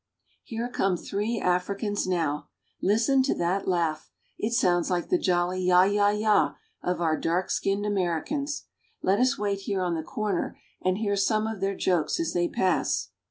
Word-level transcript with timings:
Here 0.41 0.67
come 0.67 0.97
three 0.97 1.39
Africans 1.39 2.07
now. 2.07 2.49
Listen 2.81 3.21
to 3.21 3.35
that 3.35 3.67
laugh. 3.67 4.09
It 4.39 4.51
sounds 4.53 4.89
like 4.89 5.09
the 5.09 5.19
jolly 5.19 5.61
yah! 5.61 5.83
yah! 5.83 6.09
yah! 6.09 6.51
of 6.81 7.01
our 7.01 7.15
dark= 7.15 7.51
skinned 7.51 7.85
Americans. 7.85 8.63
Let 9.03 9.19
us 9.19 9.37
wait 9.37 9.59
here 9.59 9.83
on 9.83 9.93
the 9.93 10.01
corner 10.01 10.57
and 10.81 10.97
hear 10.97 11.15
some 11.15 11.45
of 11.45 11.61
their 11.61 11.75
jokes 11.75 12.19
as 12.19 12.33
they 12.33 12.47
pass. 12.47 13.09